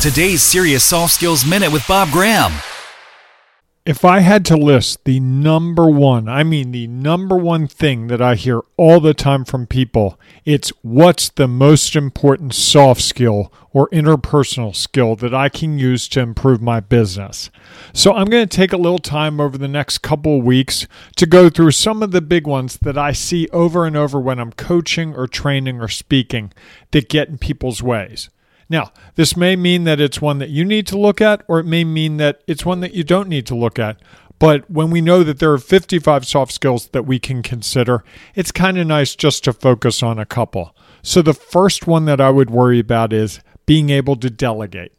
Today's 0.00 0.40
Serious 0.40 0.82
Soft 0.82 1.12
Skills 1.12 1.44
Minute 1.44 1.70
with 1.70 1.86
Bob 1.86 2.08
Graham. 2.08 2.52
If 3.84 4.02
I 4.02 4.20
had 4.20 4.46
to 4.46 4.56
list 4.56 5.04
the 5.04 5.20
number 5.20 5.90
one, 5.90 6.26
I 6.26 6.42
mean 6.42 6.72
the 6.72 6.86
number 6.86 7.36
one 7.36 7.66
thing 7.66 8.06
that 8.06 8.22
I 8.22 8.34
hear 8.34 8.62
all 8.78 9.00
the 9.00 9.12
time 9.12 9.44
from 9.44 9.66
people, 9.66 10.18
it's 10.46 10.70
what's 10.80 11.28
the 11.28 11.46
most 11.46 11.94
important 11.96 12.54
soft 12.54 13.02
skill 13.02 13.52
or 13.72 13.90
interpersonal 13.90 14.74
skill 14.74 15.16
that 15.16 15.34
I 15.34 15.50
can 15.50 15.78
use 15.78 16.08
to 16.08 16.20
improve 16.20 16.62
my 16.62 16.80
business. 16.80 17.50
So 17.92 18.14
I'm 18.14 18.30
going 18.30 18.48
to 18.48 18.56
take 18.56 18.72
a 18.72 18.78
little 18.78 19.00
time 19.00 19.38
over 19.38 19.58
the 19.58 19.68
next 19.68 19.98
couple 19.98 20.38
of 20.38 20.44
weeks 20.44 20.86
to 21.16 21.26
go 21.26 21.50
through 21.50 21.72
some 21.72 22.02
of 22.02 22.12
the 22.12 22.22
big 22.22 22.46
ones 22.46 22.78
that 22.80 22.96
I 22.96 23.12
see 23.12 23.48
over 23.48 23.84
and 23.84 23.98
over 23.98 24.18
when 24.18 24.38
I'm 24.38 24.52
coaching 24.52 25.14
or 25.14 25.26
training 25.26 25.78
or 25.78 25.88
speaking 25.88 26.54
that 26.92 27.10
get 27.10 27.28
in 27.28 27.36
people's 27.36 27.82
ways. 27.82 28.30
Now, 28.70 28.92
this 29.16 29.36
may 29.36 29.56
mean 29.56 29.82
that 29.84 30.00
it's 30.00 30.22
one 30.22 30.38
that 30.38 30.48
you 30.48 30.64
need 30.64 30.86
to 30.86 30.98
look 30.98 31.20
at, 31.20 31.42
or 31.48 31.58
it 31.58 31.66
may 31.66 31.82
mean 31.82 32.18
that 32.18 32.42
it's 32.46 32.64
one 32.64 32.80
that 32.80 32.94
you 32.94 33.02
don't 33.02 33.28
need 33.28 33.44
to 33.48 33.56
look 33.56 33.80
at. 33.80 34.00
But 34.38 34.70
when 34.70 34.90
we 34.90 35.02
know 35.02 35.22
that 35.24 35.40
there 35.40 35.52
are 35.52 35.58
55 35.58 36.24
soft 36.24 36.52
skills 36.52 36.88
that 36.92 37.04
we 37.04 37.18
can 37.18 37.42
consider, 37.42 38.04
it's 38.34 38.52
kind 38.52 38.78
of 38.78 38.86
nice 38.86 39.16
just 39.16 39.44
to 39.44 39.52
focus 39.52 40.02
on 40.02 40.18
a 40.18 40.24
couple. 40.24 40.74
So, 41.02 41.20
the 41.20 41.34
first 41.34 41.86
one 41.86 42.04
that 42.06 42.20
I 42.20 42.30
would 42.30 42.48
worry 42.48 42.78
about 42.78 43.12
is 43.12 43.40
being 43.66 43.90
able 43.90 44.16
to 44.16 44.30
delegate. 44.30 44.92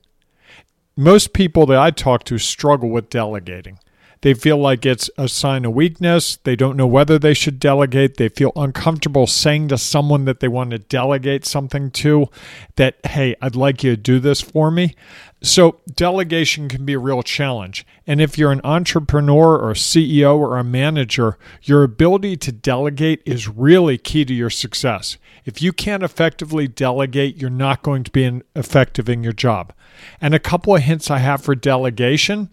Most 0.97 1.33
people 1.33 1.65
that 1.67 1.79
I 1.79 1.91
talk 1.91 2.25
to 2.25 2.37
struggle 2.37 2.89
with 2.89 3.09
delegating. 3.09 3.79
They 4.21 4.35
feel 4.35 4.57
like 4.57 4.85
it's 4.85 5.09
a 5.17 5.27
sign 5.27 5.65
of 5.65 5.73
weakness. 5.73 6.37
They 6.43 6.55
don't 6.55 6.77
know 6.77 6.85
whether 6.85 7.17
they 7.17 7.33
should 7.33 7.59
delegate. 7.59 8.17
They 8.17 8.29
feel 8.29 8.51
uncomfortable 8.55 9.25
saying 9.25 9.69
to 9.69 9.79
someone 9.79 10.25
that 10.25 10.39
they 10.41 10.47
want 10.47 10.71
to 10.71 10.77
delegate 10.77 11.43
something 11.43 11.89
to 11.91 12.27
that, 12.75 13.03
hey, 13.05 13.35
I'd 13.41 13.55
like 13.55 13.83
you 13.83 13.91
to 13.91 13.97
do 13.97 14.19
this 14.19 14.39
for 14.39 14.69
me. 14.69 14.95
So, 15.43 15.79
delegation 15.91 16.69
can 16.69 16.85
be 16.85 16.93
a 16.93 16.99
real 16.99 17.23
challenge. 17.23 17.83
And 18.05 18.21
if 18.21 18.37
you're 18.37 18.51
an 18.51 18.61
entrepreneur 18.63 19.57
or 19.57 19.71
a 19.71 19.75
CEO 19.75 20.37
or 20.37 20.59
a 20.59 20.63
manager, 20.63 21.39
your 21.63 21.81
ability 21.81 22.37
to 22.37 22.51
delegate 22.51 23.23
is 23.25 23.47
really 23.47 23.97
key 23.97 24.23
to 24.25 24.35
your 24.35 24.51
success. 24.51 25.17
If 25.43 25.59
you 25.59 25.73
can't 25.73 26.03
effectively 26.03 26.67
delegate, 26.67 27.37
you're 27.37 27.49
not 27.49 27.81
going 27.81 28.03
to 28.03 28.11
be 28.11 28.41
effective 28.55 29.09
in 29.09 29.23
your 29.23 29.33
job. 29.33 29.73
And 30.19 30.35
a 30.35 30.39
couple 30.39 30.75
of 30.75 30.83
hints 30.83 31.09
I 31.09 31.17
have 31.17 31.41
for 31.41 31.55
delegation 31.55 32.49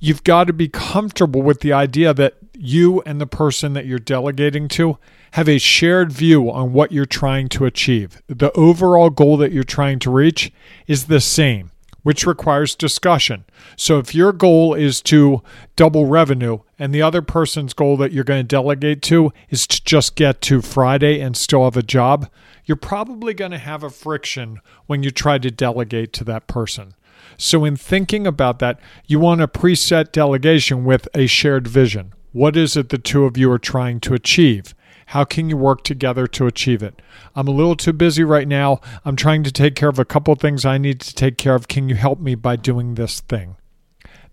you've 0.00 0.24
got 0.24 0.46
to 0.48 0.52
be 0.52 0.68
comfortable 0.68 1.42
with 1.42 1.60
the 1.60 1.72
idea 1.72 2.12
that 2.14 2.34
you 2.54 3.00
and 3.02 3.20
the 3.20 3.26
person 3.26 3.74
that 3.74 3.86
you're 3.86 3.98
delegating 3.98 4.66
to 4.68 4.98
have 5.32 5.48
a 5.48 5.58
shared 5.58 6.10
view 6.10 6.50
on 6.50 6.72
what 6.72 6.90
you're 6.90 7.06
trying 7.06 7.48
to 7.50 7.64
achieve. 7.64 8.20
The 8.26 8.50
overall 8.52 9.10
goal 9.10 9.36
that 9.36 9.52
you're 9.52 9.62
trying 9.62 9.98
to 10.00 10.10
reach 10.10 10.52
is 10.86 11.06
the 11.06 11.20
same, 11.20 11.70
which 12.02 12.26
requires 12.26 12.74
discussion. 12.74 13.44
So 13.76 13.98
if 13.98 14.14
your 14.14 14.32
goal 14.32 14.74
is 14.74 15.00
to 15.02 15.42
double 15.76 16.06
revenue 16.06 16.58
and 16.78 16.94
the 16.94 17.02
other 17.02 17.22
person's 17.22 17.74
goal 17.74 17.96
that 17.98 18.12
you're 18.12 18.24
going 18.24 18.42
to 18.42 18.48
delegate 18.48 19.02
to 19.02 19.32
is 19.50 19.66
to 19.68 19.84
just 19.84 20.16
get 20.16 20.40
to 20.42 20.62
Friday 20.62 21.20
and 21.20 21.36
still 21.36 21.64
have 21.64 21.76
a 21.76 21.82
job, 21.82 22.28
you're 22.64 22.76
probably 22.76 23.34
going 23.34 23.52
to 23.52 23.58
have 23.58 23.82
a 23.82 23.90
friction 23.90 24.60
when 24.86 25.02
you 25.02 25.10
try 25.10 25.38
to 25.38 25.50
delegate 25.50 26.12
to 26.14 26.24
that 26.24 26.46
person. 26.46 26.94
So, 27.36 27.64
in 27.64 27.76
thinking 27.76 28.26
about 28.26 28.58
that, 28.60 28.80
you 29.06 29.18
want 29.18 29.40
a 29.40 29.48
preset 29.48 30.12
delegation 30.12 30.84
with 30.84 31.08
a 31.14 31.26
shared 31.26 31.66
vision. 31.66 32.12
What 32.32 32.56
is 32.56 32.76
it 32.76 32.90
the 32.90 32.98
two 32.98 33.24
of 33.24 33.36
you 33.36 33.50
are 33.50 33.58
trying 33.58 34.00
to 34.00 34.14
achieve? 34.14 34.74
How 35.06 35.24
can 35.24 35.50
you 35.50 35.56
work 35.56 35.82
together 35.82 36.28
to 36.28 36.46
achieve 36.46 36.82
it? 36.82 37.02
I'm 37.34 37.48
a 37.48 37.52
little 37.52 37.74
too 37.74 37.92
busy 37.92 38.22
right 38.22 38.46
now. 38.46 38.80
I'm 39.04 39.16
trying 39.16 39.42
to 39.42 39.50
take 39.50 39.74
care 39.74 39.88
of 39.88 39.98
a 39.98 40.04
couple 40.04 40.32
of 40.32 40.38
things 40.38 40.64
I 40.64 40.78
need 40.78 41.00
to 41.00 41.14
take 41.14 41.36
care 41.36 41.56
of. 41.56 41.66
Can 41.66 41.88
you 41.88 41.96
help 41.96 42.20
me 42.20 42.36
by 42.36 42.54
doing 42.54 42.94
this 42.94 43.18
thing? 43.18 43.56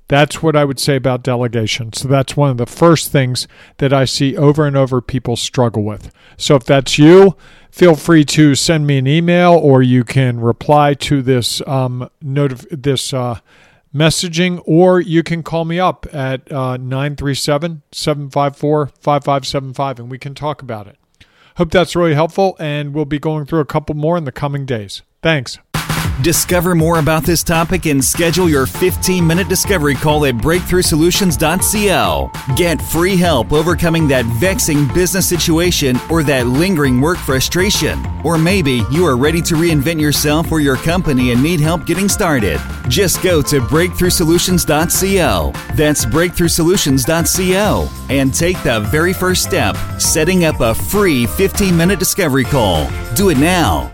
That's 0.08 0.42
what 0.42 0.56
I 0.56 0.64
would 0.64 0.80
say 0.80 0.96
about 0.96 1.24
delegation. 1.24 1.92
So 1.94 2.08
that's 2.08 2.38
one 2.38 2.50
of 2.50 2.58
the 2.58 2.66
first 2.66 3.12
things 3.12 3.48
that 3.78 3.92
I 3.92 4.06
see 4.06 4.38
over 4.38 4.66
and 4.66 4.78
over 4.78 5.02
people 5.02 5.36
struggle 5.36 5.84
with. 5.84 6.14
So 6.38 6.56
if 6.56 6.64
that's 6.64 6.98
you, 6.98 7.36
feel 7.72 7.96
free 7.96 8.24
to 8.26 8.56
send 8.56 8.88
me 8.88 8.98
an 8.98 9.08
email 9.08 9.54
or 9.54 9.82
you 9.82 10.04
can 10.04 10.40
reply 10.40 10.94
to 10.94 11.22
this 11.22 11.62
um, 11.68 12.10
this 12.22 13.14
uh, 13.14 13.40
messaging 13.94 14.62
or 14.66 15.02
you 15.02 15.24
can 15.24 15.44
call 15.44 15.66
me 15.66 15.80
up 15.80 16.06
at 16.14 16.50
uh, 16.52 16.78
937 16.78 17.82
754 17.92 18.92
5575 19.00 20.00
and 20.00 20.10
we 20.10 20.18
can 20.18 20.34
talk 20.34 20.62
about 20.62 20.88
it. 20.88 20.98
Hope 21.58 21.72
that's 21.72 21.96
really 21.96 22.14
helpful 22.14 22.56
and 22.60 22.94
we'll 22.94 23.06
be 23.06 23.20
going 23.20 23.46
through 23.46 23.60
a 23.60 23.66
couple 23.66 23.96
more 23.96 24.18
in 24.18 24.24
the 24.24 24.32
coming 24.32 24.66
days. 24.66 25.02
Thanks. 25.22 25.58
Discover 26.22 26.74
more 26.74 26.98
about 26.98 27.24
this 27.24 27.44
topic 27.44 27.86
and 27.86 28.04
schedule 28.04 28.50
your 28.50 28.66
15 28.66 29.26
minute 29.26 29.48
discovery 29.48 29.94
call 29.94 30.26
at 30.26 30.34
breakthroughsolutions.co. 30.36 32.32
Get 32.56 32.82
free 32.82 33.16
help 33.16 33.54
overcoming 33.54 34.08
that 34.08 34.26
vexing 34.26 34.92
business 34.96 35.30
situation 35.30 35.96
or 36.10 36.24
that 36.24 36.48
lingering 36.48 37.00
work 37.02 37.20
frustration. 37.20 38.04
Or 38.24 38.40
maybe 38.40 38.82
you 38.90 39.06
are 39.06 39.16
ready 39.16 39.44
to 39.44 39.54
reinvent 39.54 40.02
yourself 40.02 40.52
or 40.52 40.60
your 40.60 40.78
company 40.78 41.32
and 41.34 41.44
need 41.44 41.60
help 41.60 41.86
getting 41.86 42.10
started. 42.10 42.60
Just 42.90 43.22
go 43.22 43.44
to 43.44 43.60
breakthroughsolutions.co. 43.62 45.52
That's 45.76 46.04
breakthroughsolutions.co 46.06 47.90
and 48.10 48.34
take 48.34 48.64
the 48.64 48.80
very 48.92 49.14
first 49.14 49.44
step 49.44 49.78
setting 50.00 50.46
up 50.46 50.62
a 50.62 50.74
free 50.74 51.28
15 51.28 51.78
minute 51.78 52.00
discovery 52.00 52.46
call. 52.46 52.90
Do 53.14 53.30
it 53.30 53.38
now. 53.38 53.92